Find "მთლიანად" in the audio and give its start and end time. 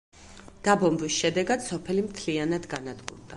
2.07-2.67